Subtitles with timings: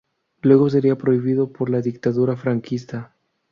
[0.41, 3.13] Luego sería prohibido por la dictadura franquista.